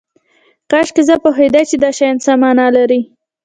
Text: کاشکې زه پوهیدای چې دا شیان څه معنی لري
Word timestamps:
کاشکې 0.69 1.01
زه 1.09 1.15
پوهیدای 1.23 1.63
چې 1.69 1.75
دا 1.83 1.89
شیان 1.97 2.15
څه 2.23 2.31
معنی 2.41 2.67
لري 2.77 2.99